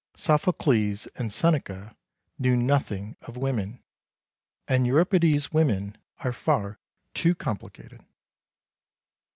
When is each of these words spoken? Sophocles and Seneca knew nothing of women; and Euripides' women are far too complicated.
Sophocles 0.15 1.05
and 1.15 1.31
Seneca 1.31 1.95
knew 2.39 2.57
nothing 2.57 3.15
of 3.21 3.37
women; 3.37 3.83
and 4.67 4.87
Euripides' 4.87 5.51
women 5.53 5.95
are 6.21 6.33
far 6.33 6.79
too 7.13 7.35
complicated. 7.35 8.03